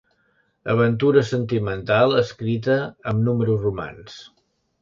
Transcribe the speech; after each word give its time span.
Aventura 0.73 1.23
sentimental 1.31 2.17
escrita 2.23 2.79
amb 3.13 3.25
números 3.29 3.63
romans. 3.69 4.21